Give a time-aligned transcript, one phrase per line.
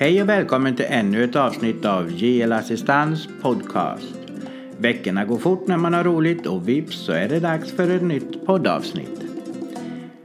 [0.00, 4.14] Hej och välkommen till ännu ett avsnitt av JL Assistans podcast.
[4.76, 8.02] Veckorna går fort när man har roligt och vips så är det dags för ett
[8.02, 9.22] nytt poddavsnitt.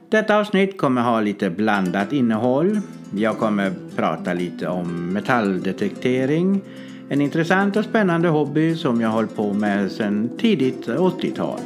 [0.09, 2.79] Detta avsnitt kommer ha lite blandat innehåll.
[3.15, 6.61] Jag kommer prata lite om metalldetektering.
[7.09, 11.59] En intressant och spännande hobby som jag hållit på med sedan tidigt 80-tal.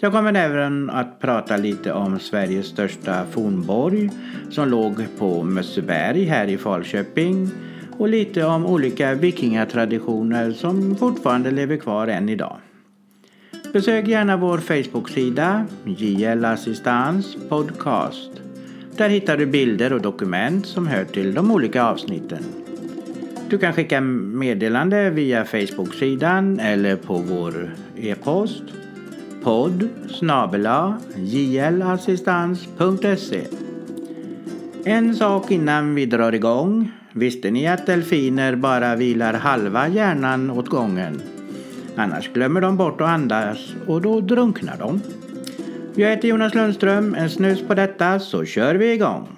[0.00, 4.10] Jag kommer även att prata lite om Sveriges största fornborg
[4.50, 7.50] som låg på Mösseberg här i Falköping
[7.98, 12.56] och lite om olika vikingatraditioner som fortfarande lever kvar än idag.
[13.72, 18.30] Besök gärna vår Facebook-sida JL Assistans Podcast.
[18.96, 22.44] Där hittar du bilder och dokument som hör till de olika avsnitten.
[23.50, 28.62] Du kan skicka meddelande via Facebook-sidan eller på vår e-post
[29.42, 33.46] podd snabela jlassistans.se
[34.84, 36.92] En sak innan vi drar igång.
[37.12, 41.22] Visste ni att delfiner bara vilar halva hjärnan åt gången?
[41.96, 45.00] Annars glömmer de bort att andas och då drunknar de.
[45.94, 47.14] Jag heter Jonas Lundström.
[47.14, 49.37] En snus på detta så kör vi igång.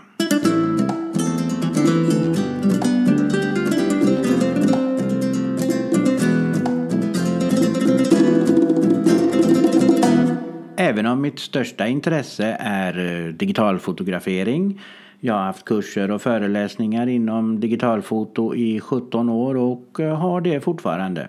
[10.91, 14.81] Även om mitt största intresse är eh, digitalfotografering.
[15.21, 20.61] Jag har haft kurser och föreläsningar inom digitalfoto i 17 år och eh, har det
[20.61, 21.29] fortfarande.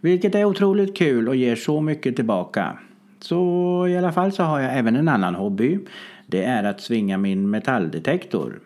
[0.00, 2.78] Vilket är otroligt kul och ger så mycket tillbaka.
[3.20, 5.78] Så i alla fall så har jag även en annan hobby.
[6.26, 8.60] Det är att svinga min metalldetektor.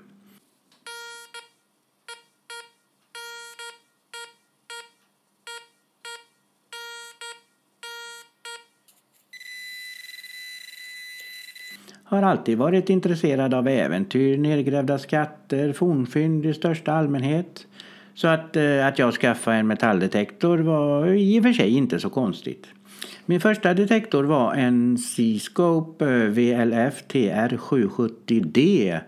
[12.05, 17.67] Har alltid varit intresserad av äventyr, nedgrävda skatter, fornfynd i största allmänhet.
[18.15, 22.11] Så att, eh, att jag skaffade en metalldetektor var i och för sig inte så
[22.11, 22.67] konstigt.
[23.27, 29.01] Min första detektor var en Seascope eh, VLF TR770D.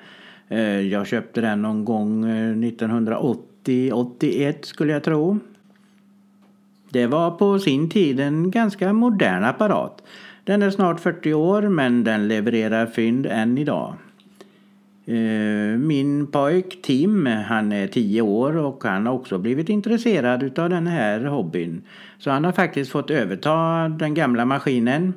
[0.48, 5.38] Eh, jag köpte den någon gång 1980-81 skulle jag tro.
[6.90, 10.02] Det var på sin tid en ganska modern apparat.
[10.46, 13.94] Den är snart 40 år men den levererar fynd än idag.
[15.06, 20.70] Eh, min pojk Tim, han är 10 år och han har också blivit intresserad av
[20.70, 21.82] den här hobbyn.
[22.18, 25.14] Så han har faktiskt fått överta den gamla maskinen.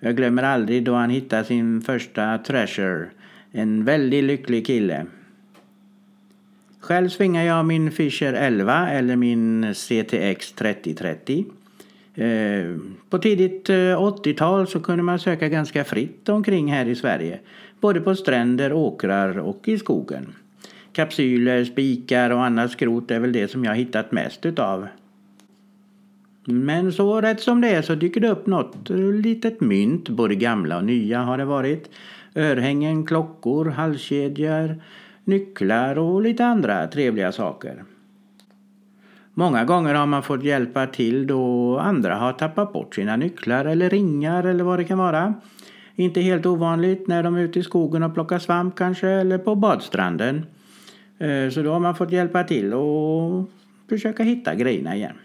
[0.00, 3.06] Jag glömmer aldrig då han hittade sin första Treasure.
[3.52, 5.06] En väldigt lycklig kille.
[6.80, 11.44] Själv svingar jag min Fisher 11 eller min CTX 3030.
[12.14, 12.76] Eh,
[13.10, 17.40] på tidigt eh, 80-tal så kunde man söka ganska fritt omkring här i Sverige.
[17.80, 20.34] Både på stränder, åkrar och i skogen.
[20.92, 24.86] Kapsyler, spikar och annat skrot är väl det som jag hittat mest utav.
[26.44, 28.90] Men så rätt som det är så dyker det upp något
[29.24, 31.90] litet mynt, både gamla och nya har det varit.
[32.34, 34.82] Örhängen, klockor, halskedjor,
[35.24, 37.84] nycklar och lite andra trevliga saker.
[39.40, 43.90] Många gånger har man fått hjälpa till då andra har tappat bort sina nycklar eller
[43.90, 45.34] ringar eller vad det kan vara.
[45.94, 49.54] Inte helt ovanligt när de är ute i skogen och plockar svamp kanske eller på
[49.54, 50.46] badstranden.
[51.18, 53.50] Eh, så då har man fått hjälpa till och
[53.88, 55.16] försöka hitta grejerna igen.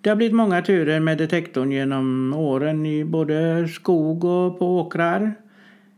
[0.00, 5.34] Det har blivit många turer med detektorn genom åren i både skog och på åkrar.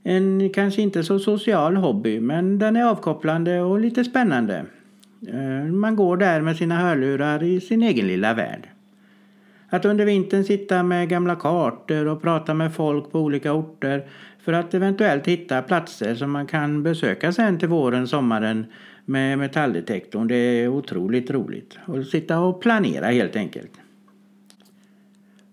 [0.02, 4.64] En kanske inte så social hobby men den är avkopplande och lite spännande.
[5.26, 8.68] Eh, man går där med sina hörlurar i sin egen lilla värld.
[9.68, 14.06] Att under vintern sitta med gamla kartor och prata med folk på olika orter
[14.40, 18.66] för att eventuellt hitta platser som man kan besöka sen till våren, sommaren
[19.04, 20.28] med metalldetektorn.
[20.28, 21.78] Det är otroligt roligt.
[21.86, 23.72] Att sitta och planera helt enkelt.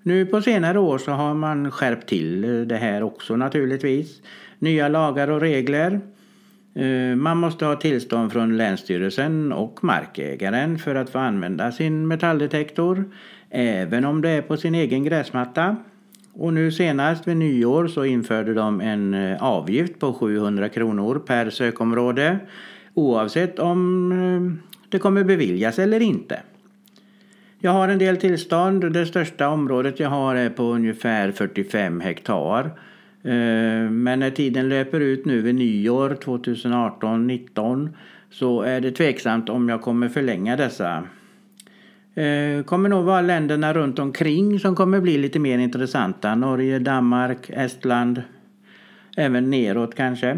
[0.04, 4.22] Nu på senare år så har man skärpt till det här också naturligtvis.
[4.60, 6.02] Nya lagar och regler.
[6.75, 13.06] Eh, man måste ha tillstånd från Länsstyrelsen och markägaren för att få använda sin metalldetektor,
[13.50, 15.75] även om det är på sin egen gräsmatta.
[16.33, 21.50] Och nu senast vid nyår så införde de en eh, avgift på 700 kronor per
[21.50, 22.39] sökområde
[22.94, 26.39] oavsett om eh, det kommer beviljas eller inte.
[27.60, 28.94] Jag har en del tillstånd.
[28.94, 32.72] Det största området jag har är på ungefär 45 hektar.
[33.25, 37.89] Eh, men när tiden löper ut nu vid nyår 2018-19
[38.30, 41.04] så är det tveksamt om jag kommer förlänga dessa.
[42.13, 46.36] Det kommer nog vara länderna runt omkring som kommer bli lite mer intressanta.
[46.36, 48.22] Norge, Danmark, Estland,
[49.18, 50.38] även neråt kanske.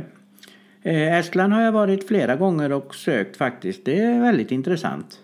[0.82, 3.86] Eh, Estland har jag varit flera gånger och sökt faktiskt.
[3.86, 5.20] Det är väldigt intressant.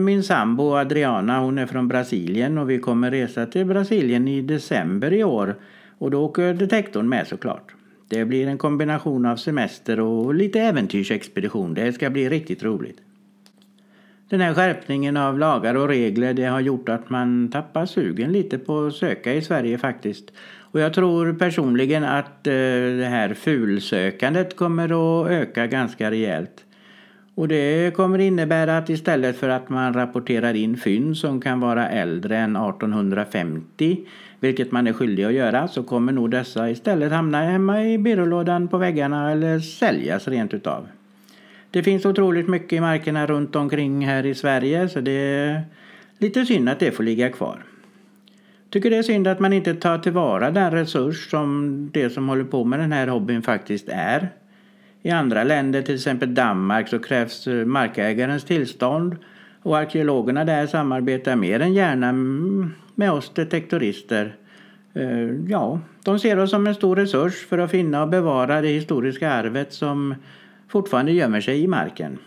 [0.00, 5.12] Min sambo Adriana hon är från Brasilien och vi kommer resa till Brasilien i december
[5.12, 5.56] i år.
[6.04, 7.74] Och då åker detektorn med såklart.
[8.08, 11.74] Det blir en kombination av semester och lite äventyrsexpedition.
[11.74, 12.98] Det ska bli riktigt roligt.
[14.28, 18.58] Den här skärpningen av lagar och regler det har gjort att man tappar sugen lite
[18.58, 20.32] på att söka i Sverige faktiskt.
[20.58, 22.52] Och jag tror personligen att eh,
[22.98, 26.64] det här fulsökandet kommer att öka ganska rejält.
[27.34, 31.88] Och det kommer innebära att istället för att man rapporterar in fynd som kan vara
[31.88, 34.06] äldre än 1850,
[34.44, 38.68] vilket man är skyldig att göra, så kommer nog dessa istället hamna hemma i byrålådan
[38.68, 40.88] på väggarna eller säljas rent utav.
[41.70, 45.62] Det finns otroligt mycket i markerna runt omkring här i Sverige så det är
[46.18, 47.64] lite synd att det får ligga kvar.
[48.70, 52.44] Tycker det är synd att man inte tar tillvara den resurs som det som håller
[52.44, 54.28] på med den här hobbyn faktiskt är.
[55.02, 59.16] I andra länder, till exempel Danmark, så krävs markägarens tillstånd
[59.62, 64.36] och arkeologerna där samarbetar mer än gärna mm, med oss detektorister.
[64.94, 68.68] Eh, ja, de ser oss som en stor resurs för att finna och bevara det
[68.68, 70.14] historiska arvet som
[70.68, 72.18] fortfarande gömmer sig i marken.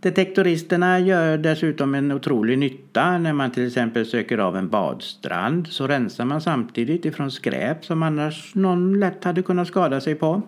[0.00, 3.18] Detektoristerna gör dessutom en otrolig nytta.
[3.18, 8.02] När man till exempel söker av en badstrand så rensar man samtidigt ifrån skräp som
[8.02, 10.42] annars någon lätt hade kunnat skada sig på.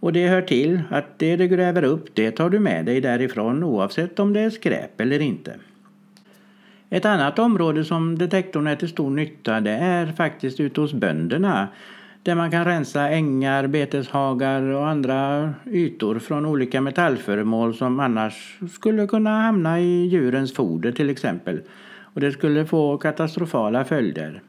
[0.00, 3.64] Och det hör till att det du gräver upp det tar du med dig därifrån
[3.64, 5.54] oavsett om det är skräp eller inte.
[6.90, 11.68] Ett annat område som detektorn är till stor nytta det är faktiskt ute hos bönderna
[12.22, 19.06] där man kan rensa ängar, beteshagar och andra ytor från olika metallföremål som annars skulle
[19.06, 21.60] kunna hamna i djurens foder till exempel.
[22.00, 24.42] Och det skulle få katastrofala följder.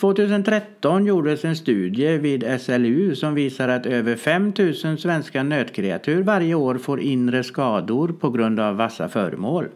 [0.00, 6.74] 2013 gjordes en studie vid SLU som visar att över 5000 svenska nötkreatur varje år
[6.74, 9.68] får inre skador på grund av vassa föremål.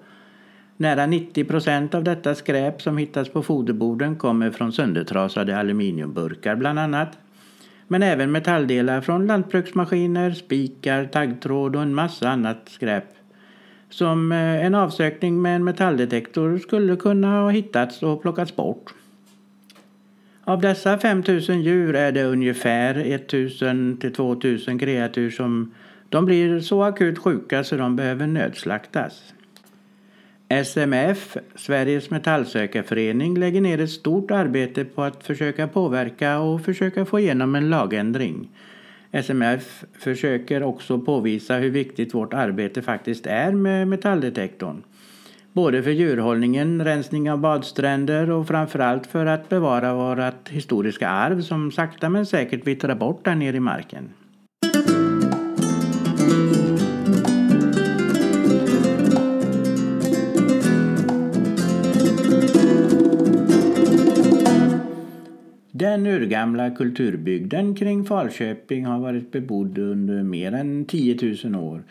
[0.80, 6.78] Nära 90 procent av detta skräp som hittas på foderborden kommer från söndertrasade aluminiumburkar bland
[6.78, 7.18] annat.
[7.88, 13.04] Men även metalldelar från lantbruksmaskiner, spikar, taggtråd och en massa annat skräp.
[13.90, 18.94] Som eh, en avsökning med en metalldetektor skulle kunna ha hittats och plockats bort.
[20.44, 25.74] Av dessa 5000 djur är det ungefär 1000 till 2000 kreatur som
[26.08, 29.34] de blir så akut sjuka så de behöver nödslaktas.
[30.50, 37.20] SMF, Sveriges metallsökarförening, lägger ner ett stort arbete på att försöka påverka och försöka få
[37.20, 38.48] igenom en lagändring.
[39.12, 44.82] SMF försöker också påvisa hur viktigt vårt arbete faktiskt är med metalldetektorn.
[45.52, 51.72] Både för djurhållningen, rensning av badstränder och framförallt för att bevara vårt historiska arv som
[51.72, 54.08] sakta men säkert vittrar bort där nere i marken.
[65.78, 71.82] Den urgamla kulturbygden kring Falköping har varit bebodd under mer än 10 000 år.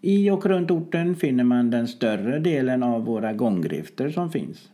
[0.00, 4.70] I och runt orten finner man den större delen av våra gånggrifter som finns.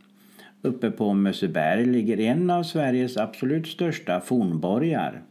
[0.62, 5.23] Uppe på Mösseberg ligger en av Sveriges absolut största fornborgar.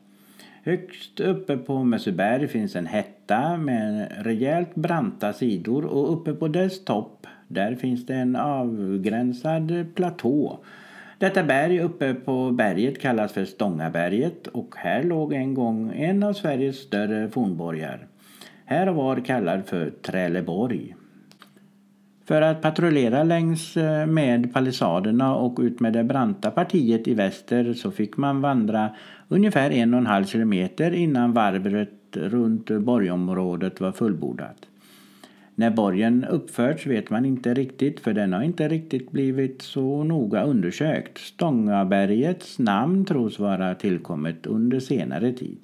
[0.63, 6.83] Högst uppe på Mösseberg finns en hätta med rejält branta sidor och uppe på dess
[6.83, 10.59] topp där finns det en avgränsad platå
[11.21, 16.33] detta berg uppe på berget kallas för Stångaberget och här låg en gång en av
[16.33, 18.07] Sveriges större fornborgar.
[18.65, 20.95] Här och var kallad för Träleborg.
[22.25, 27.73] För att patrullera längs eh, med palissaderna och ut med det branta partiet i väster
[27.73, 28.89] så fick man vandra
[29.27, 34.70] ungefär en och en halv kilometer innan varvet runt borgområdet var fullbordat.
[35.61, 40.43] När borgen uppförts vet man inte riktigt för den har inte riktigt blivit så noga
[40.43, 41.17] undersökt.
[41.17, 45.57] Stångabergets namn tros vara tillkommet under senare tid.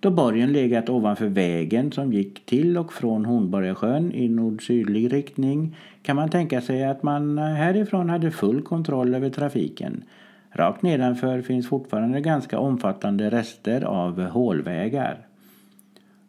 [0.00, 6.16] Då borgen legat ovanför vägen som gick till och från Hornborgasjön i nord-sydlig riktning kan
[6.16, 10.04] man tänka sig att man härifrån hade full kontroll över trafiken.
[10.50, 15.25] Rakt nedanför finns fortfarande ganska omfattande rester av hålvägar.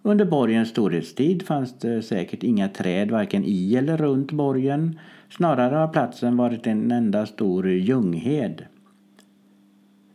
[0.01, 4.99] Under borgens storhetstid fanns det säkert inga träd varken i eller runt borgen.
[5.29, 8.65] Snarare har platsen varit en enda stor ljunghed.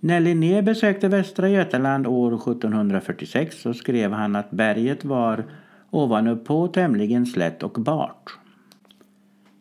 [0.00, 5.44] När Linné besökte Västra Götaland år 1746 så skrev han att berget var
[5.90, 8.38] ovanuppå tämligen slätt och bart.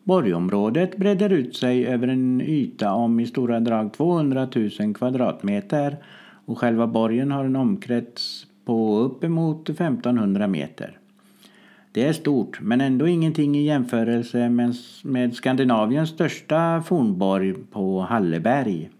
[0.04, 4.48] Borgområdet breder ut sig över en yta om i stora drag 200
[4.80, 5.96] 000 kvadratmeter
[6.44, 10.98] och själva borgen har en omkrets på uppemot 1500 meter.
[11.92, 14.48] Det är stort, men ändå ingenting i jämförelse
[15.02, 18.90] med, Skandinaviens största fornborg på Halleberg.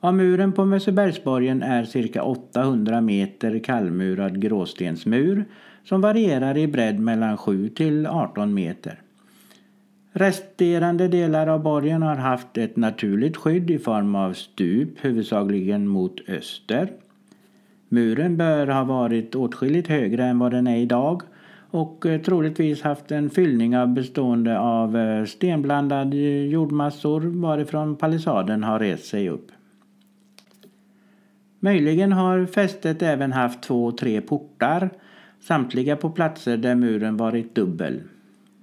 [0.00, 5.44] Av muren på Mössebergsborgen är cirka 800 meter kallmurad gråstensmur
[5.84, 9.00] som varierar i bredd mellan 7 till 18 meter.
[10.12, 16.28] Resterande delar av borgen har haft ett naturligt skydd i form av stup huvudsakligen mot
[16.28, 16.92] öster.
[17.94, 21.22] Muren bör ha varit åtskilligt högre än vad den är idag
[21.70, 28.78] och eh, troligtvis haft en fyllning av bestående av eh, stenblandade jordmassor varifrån palissaden har
[28.78, 29.46] rest sig upp.
[31.60, 34.90] Möjligen har fästet även haft två, tre portar,
[35.40, 38.00] samtliga på platser där muren varit dubbel.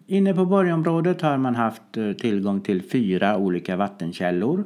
[0.07, 4.63] Inne på borgområdet har man haft eh, tillgång till fyra olika vattenkällor.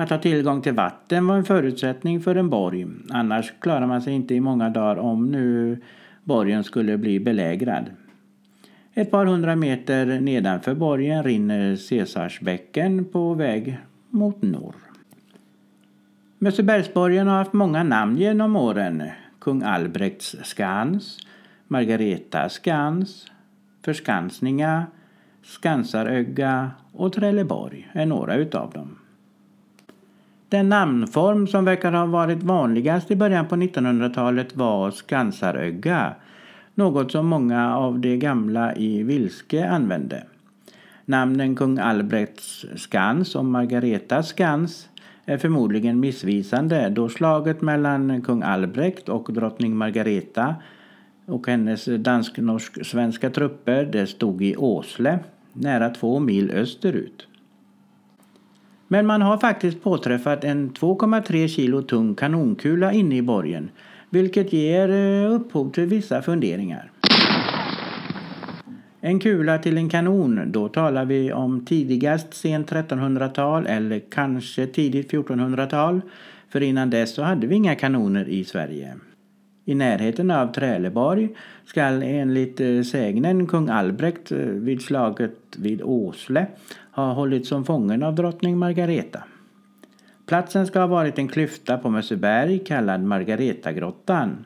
[0.00, 4.12] Att ha tillgång till vatten var en förutsättning för en borg, annars klarar man sig
[4.12, 5.78] inte i många dagar om nu
[6.24, 7.84] borgen skulle bli belägrad.
[8.94, 13.78] Ett par hundra meter nedanför borgen rinner Caesarsbäcken på väg
[14.10, 14.74] mot norr.
[16.38, 19.02] Mössebergsborgen har haft många namn genom åren.
[19.40, 21.18] Kung Albrekts skans,
[21.68, 23.26] Margareta skans,
[23.84, 24.86] Förskansninga,
[25.42, 28.96] Skansarögga och Trelleborg är några utav dem.
[30.50, 36.14] Den namnform som verkar ha varit vanligast i början på 1900-talet var Skansarögga,
[36.74, 40.24] något som många av de gamla i Vilske använde.
[41.04, 44.88] Namnen kung Albrekts skans och Margaretas skans
[45.24, 50.54] är förmodligen missvisande då slaget mellan kung Albrekt och drottning Margareta
[51.26, 55.18] och hennes dansk-norsk-svenska trupper det stod i Åsle,
[55.52, 57.26] nära två mil österut.
[58.92, 63.70] Men man har faktiskt påträffat en 2,3 kilo tung kanonkula inne i borgen
[64.10, 66.90] vilket ger eh, upphov till vissa funderingar.
[69.00, 75.12] En kula till en kanon, då talar vi om tidigast sent 1300-tal eller kanske tidigt
[75.12, 76.00] 1400-tal.
[76.48, 78.96] För innan dess så hade vi inga kanoner i Sverige.
[79.70, 81.28] I närheten av Träleborg
[81.64, 86.46] skall enligt eh, sägnen kung Albrekt eh, vid slaget vid Åsle
[86.92, 89.24] ha hållits som fången av drottning Margareta.
[90.26, 94.44] Platsen ska ha varit en klyfta på Mösseberg kallad Margaretagrottan.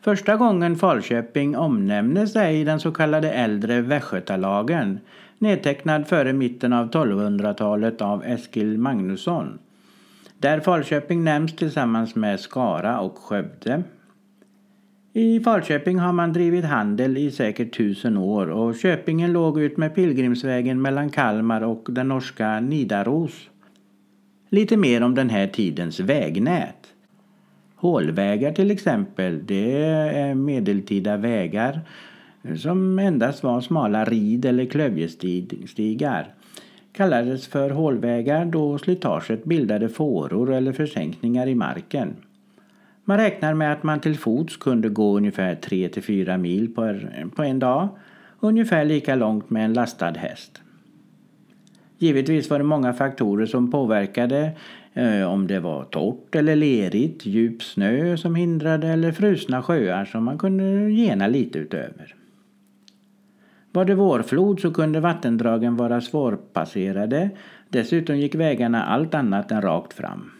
[0.00, 4.98] Första gången Falköping omnämnes är i den så kallade äldre Västgötalagen
[5.38, 9.58] nedtecknad före mitten av 1200-talet av Eskil Magnusson
[10.44, 13.82] där Falköping nämns tillsammans med Skara och Skövde.
[15.12, 19.94] I Falköping har man drivit handel i säkert tusen år och Köpingen låg ut med
[19.94, 23.50] pilgrimsvägen mellan Kalmar och den norska Nidaros.
[24.50, 26.88] Lite mer om den här tidens vägnät.
[27.76, 31.80] Hålvägar till exempel, det är medeltida vägar
[32.56, 36.34] som endast var smala rid eller klövjestigar
[36.96, 42.16] kallades för hålvägar då slitaget bildade fåror eller försänkningar i marken.
[43.04, 46.74] Man räknar med att man till fots kunde gå ungefär 3-4 mil
[47.36, 47.88] på en dag,
[48.40, 50.62] ungefär lika långt med en lastad häst.
[51.98, 54.50] Givetvis var det många faktorer som påverkade
[54.94, 60.24] eh, om det var torrt eller lerigt, djup snö som hindrade eller frusna sjöar som
[60.24, 62.14] man kunde gena lite utöver.
[63.74, 67.30] Var det vårflod så kunde vattendragen vara svårpasserade.
[67.68, 70.30] Dessutom gick vägarna allt annat än rakt fram.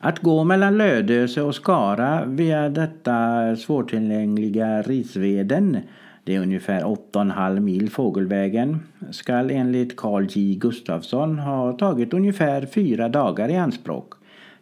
[0.00, 5.78] Att gå mellan Lödöse och Skara via detta svårtillgängliga Risveden,
[6.24, 13.08] det är ungefär 8,5 mil fågelvägen, skall enligt Carl J Gustafsson ha tagit ungefär fyra
[13.08, 14.12] dagar i anspråk,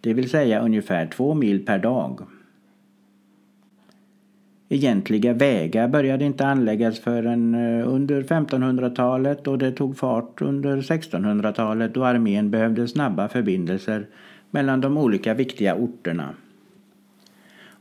[0.00, 2.20] det vill säga ungefär två mil per dag.
[4.70, 11.94] Egentliga vägar började inte anläggas förrän eh, under 1500-talet och det tog fart under 1600-talet
[11.94, 14.06] då armén behövde snabba förbindelser
[14.50, 16.28] mellan de olika viktiga orterna.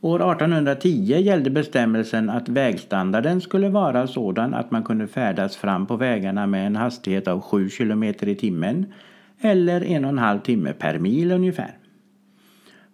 [0.02, 5.96] År 1810 gällde bestämmelsen att vägstandarden skulle vara sådan att man kunde färdas fram på
[5.96, 8.86] vägarna med en hastighet av 7 km i timmen
[9.42, 11.78] eller en och en halv timme per mil ungefär.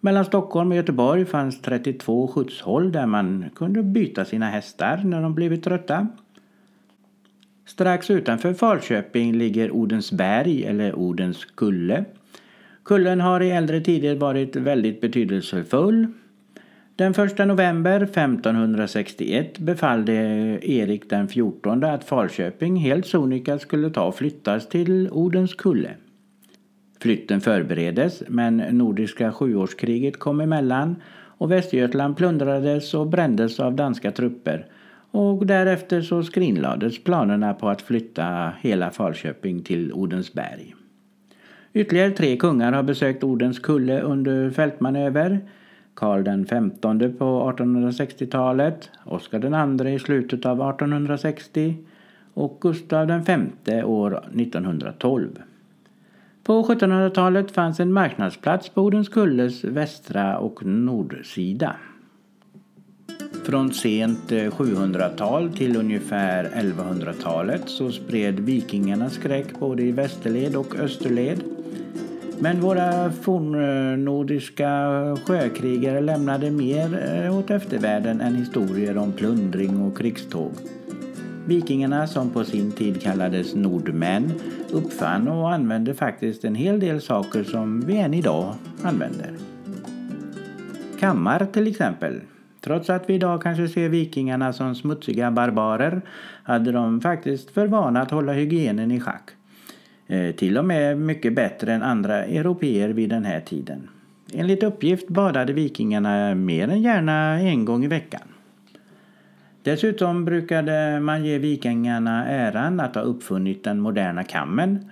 [0.04, 5.34] Mellan Stockholm och Göteborg fanns 32 skjutshåll där man kunde byta sina hästar när de
[5.34, 6.08] blivit trötta.
[7.66, 12.04] Strax utanför Falköping ligger Odensberg eller Odens kulle.
[12.82, 16.06] Kullen har i äldre tider varit väldigt betydelsefull.
[16.96, 20.12] Den 1 november 1561 befallde
[20.62, 25.90] Erik den 14 att Falköping helt sonika skulle ta och flyttas till Odens kulle.
[27.04, 34.66] Flytten förbereddes men Nordiska sjuårskriget kom emellan och Västergötland plundrades och brändes av danska trupper
[35.10, 40.74] och därefter så skrinlades planerna på att flytta hela Falköping till Odensberg.
[41.72, 45.40] Ytterligare tre kungar har besökt Odens kulle under fältmanöver.
[45.94, 51.76] Karl den femtonde på 1860-talet, Oscar den andre i slutet av 1860
[52.34, 55.28] och Gustav den femte år 1912.
[56.44, 61.76] På 1700-talet fanns en marknadsplats på Odenskulles västra och nordsida.
[63.44, 70.76] Från sent eh, 700-tal till ungefär 1100-talet så spred vikingarna skräck både i västerled och
[70.76, 71.42] österled.
[72.38, 74.68] Men våra fornnordiska
[75.24, 80.52] sjökrigare lämnade mer eh, åt eftervärlden än historier om plundring och krigståg.
[81.46, 84.32] Vikingarna, som på sin tid kallades nordmän,
[84.72, 89.30] uppfann och använde faktiskt en hel del saker som vi än idag använder.
[91.00, 92.20] Kammar till exempel.
[92.60, 96.02] Trots att vi idag kanske ser vikingarna som smutsiga barbarer
[96.42, 99.30] hade de faktiskt för vana att hålla hygienen i schack.
[100.06, 103.88] Eh, till och med mycket bättre än andra europeer vid den här tiden.
[104.32, 108.33] Enligt uppgift badade vikingarna mer än gärna en gång i veckan.
[109.64, 114.90] Dessutom brukade man ge vikingarna äran att ha uppfunnit den moderna kammen.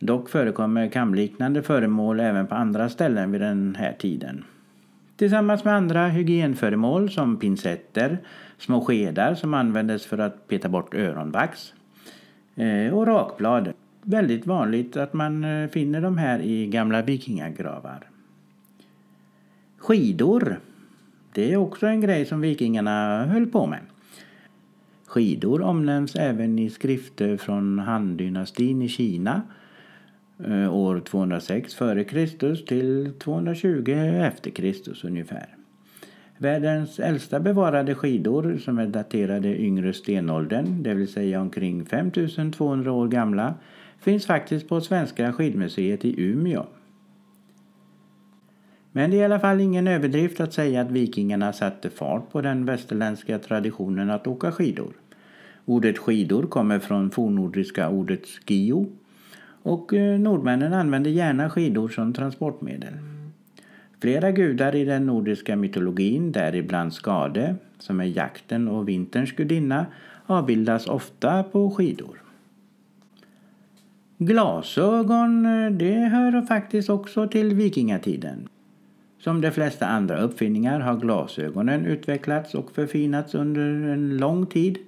[0.00, 4.44] Dock förekommer kamliknande föremål även på andra ställen vid den här tiden.
[5.16, 8.18] Tillsammans med andra hygienföremål som pincetter,
[8.58, 11.74] små skedar som användes för att peta bort öronvax
[12.56, 13.72] eh, och rakblad.
[14.02, 18.06] Väldigt vanligt att man eh, finner de här i gamla vikingagravar.
[19.78, 20.60] Skidor.
[21.32, 23.80] Det är också en grej som vikingarna höll på med.
[25.08, 29.42] Skidor omnämns även i skrifter från Han-dynastin i Kina
[30.44, 32.66] eh, år 206 f.Kr.
[32.66, 33.90] till 220
[34.20, 35.46] efter Kristus ungefär.
[36.38, 43.08] Världens äldsta bevarade skidor som är daterade yngre stenåldern, det vill säga omkring 5200 år
[43.08, 43.54] gamla,
[44.00, 46.66] finns faktiskt på Svenska skidmuseet i Umeå.
[48.92, 52.40] Men det är i alla fall ingen överdrift att säga att vikingarna satte fart på
[52.40, 54.92] den västerländska traditionen att åka skidor.
[55.64, 58.86] Ordet skidor kommer från fornnordiska ordet skio
[59.62, 62.94] och eh, nordmännen använde gärna skidor som transportmedel.
[64.00, 69.86] Flera gudar i den nordiska mytologin, däribland Skade, som är jakten och vinterns gudinna,
[70.26, 72.22] avbildas ofta på skidor.
[74.18, 78.48] Glasögon, eh, det hör faktiskt också till vikingatiden.
[79.18, 84.78] Som de flesta andra uppfinningar har glasögonen utvecklats och förfinats under en lång tid.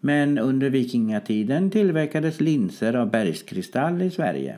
[0.00, 4.56] Men under vikingatiden tillverkades linser av bergskristall i Sverige.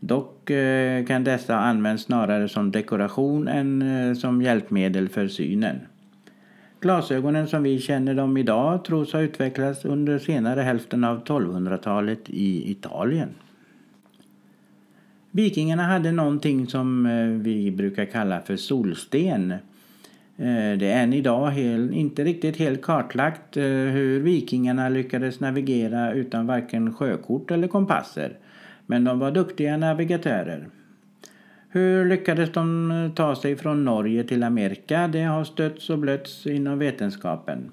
[0.00, 5.80] Dock eh, kan dessa användas snarare som dekoration än eh, som hjälpmedel för synen.
[6.80, 12.70] Glasögonen som vi känner dem idag tros ha utvecklats under senare hälften av 1200-talet i
[12.70, 13.28] Italien.
[15.36, 19.50] Vikingarna hade någonting som eh, vi brukar kalla för solsten.
[19.50, 19.58] Eh,
[20.78, 21.58] det är än idag
[21.92, 28.36] inte riktigt helt kartlagt eh, hur vikingarna lyckades navigera utan varken sjökort eller kompasser.
[28.86, 30.68] Men de var duktiga navigatörer.
[31.68, 35.08] Hur lyckades de ta sig från Norge till Amerika?
[35.08, 37.70] Det har stötts och blötts inom vetenskapen.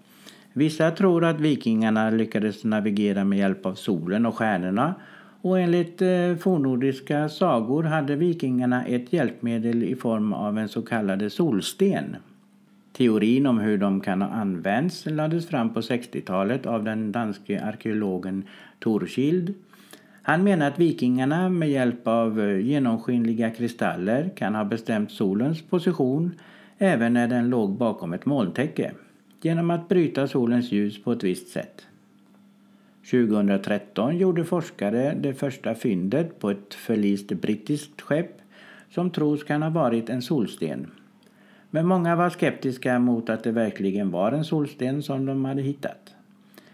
[0.53, 4.95] Vissa tror att vikingarna lyckades navigera med hjälp av solen och stjärnorna
[5.41, 11.31] och enligt eh, fornnordiska sagor hade vikingarna ett hjälpmedel i form av en så kallad
[11.31, 12.15] solsten.
[12.93, 18.43] Teorin om hur de kan ha använts lades fram på 60-talet av den danske arkeologen
[18.79, 19.53] Torskild.
[20.21, 26.31] Han menar att vikingarna med hjälp av eh, genomskinliga kristaller kan ha bestämt solens position
[26.77, 28.91] även när den låg bakom ett molntäcke
[29.41, 31.87] genom att bryta solens ljus på ett visst sätt.
[33.09, 38.41] 2013 gjorde forskare det första fyndet på ett förlist brittiskt skepp
[38.89, 40.91] som tros kan ha varit en solsten.
[41.69, 46.15] Men många var skeptiska mot att det verkligen var en solsten som de hade hittat.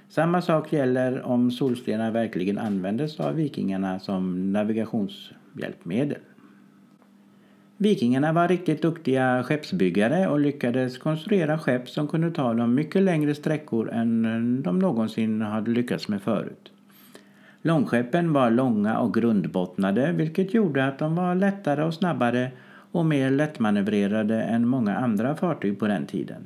[0.10, 6.20] Samma sak gäller om solstenar verkligen användes av vikingarna som navigationshjälpmedel.
[7.80, 13.36] Vikingarna var riktigt duktiga skeppsbyggare och lyckades konstruera skepp som kunde ta dem mycket längre
[13.36, 16.72] sträckor än de någonsin hade lyckats med förut.
[17.62, 22.52] Långskeppen var långa och grundbottnade vilket gjorde att de var lättare och snabbare
[22.92, 26.44] och mer lättmanövrerade än många andra fartyg på den tiden.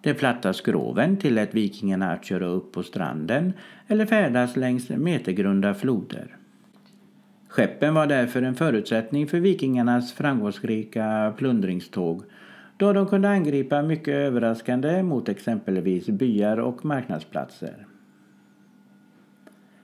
[0.00, 3.52] De platta skroven tillät vikingarna att köra upp på stranden
[3.88, 6.36] eller färdas längs metergrunda floder.
[7.54, 12.22] Skeppen var därför en förutsättning för vikingarnas framgångsrika plundringståg
[12.76, 17.86] då de kunde angripa mycket överraskande mot exempelvis byar och marknadsplatser.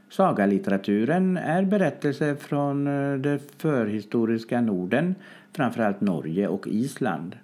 [0.08, 5.14] Sagalitteraturen är berättelser från eh, det förhistoriska Norden,
[5.52, 7.36] framförallt Norge och Island.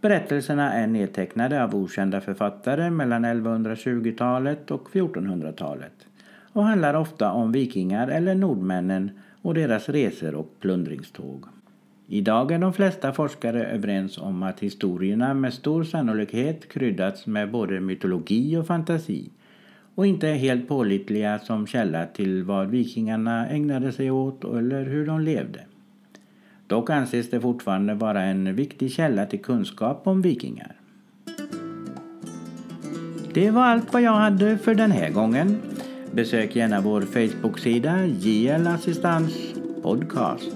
[0.00, 6.06] Berättelserna är nedtecknade av okända författare mellan 1120-talet och 1400-talet
[6.52, 9.10] och handlar ofta om vikingar eller nordmännen
[9.42, 11.44] och deras resor och plundringståg.
[12.08, 17.80] Idag är de flesta forskare överens om att historierna med stor sannolikhet kryddats med både
[17.80, 19.30] mytologi och fantasi
[19.94, 25.06] och inte är helt pålitliga som källa till vad vikingarna ägnade sig åt eller hur
[25.06, 25.60] de levde.
[26.66, 30.76] Dock anses det fortfarande vara en viktig källa till kunskap om vikingar.
[33.34, 35.56] Det var allt vad jag hade för den här gången.
[36.12, 39.32] Besök gärna vår Facebook-sida JL Assistans
[39.82, 40.52] Podcast.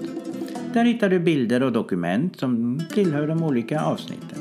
[0.73, 4.39] Där hittar du bilder och dokument som tillhör de olika avsnitten.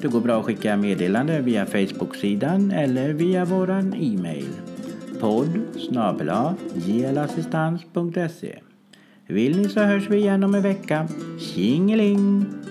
[0.00, 4.48] Det går bra att skicka meddelande via Facebook-sidan eller via våran e-mail.
[5.20, 5.60] podd
[6.74, 8.58] jlassistans.se
[9.26, 11.08] Vill ni så hörs vi igen om en vecka.
[11.38, 12.61] Tjingeling!